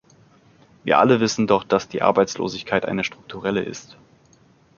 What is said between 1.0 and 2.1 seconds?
wissen doch, dass die